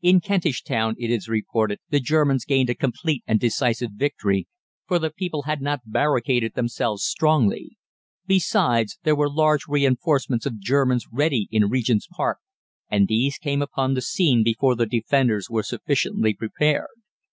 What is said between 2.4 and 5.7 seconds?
gained a complete and decisive victory, for the people had